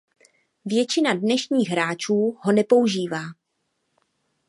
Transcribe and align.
Většina 0.65 1.13
dnešních 1.13 1.69
hráčů 1.69 2.37
ho 2.41 2.51
nepoužívá. 2.51 3.21